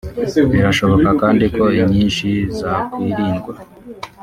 [0.51, 3.53] birashoboka kandi ko inyinshi zakwirindwa